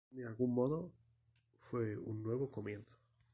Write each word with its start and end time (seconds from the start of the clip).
De 0.09 0.25
algún 0.25 0.55
modo, 0.55 0.89
fue 1.59 1.95
un 1.95 2.23
nuevo 2.23 2.49
comienzo. 2.49 2.97